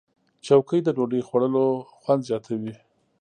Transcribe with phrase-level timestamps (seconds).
[0.45, 1.65] چوکۍ د ډوډۍ خوړلو
[2.01, 2.73] خوند زیاتوي.